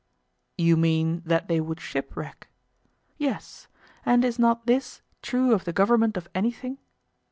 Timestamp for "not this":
4.39-5.03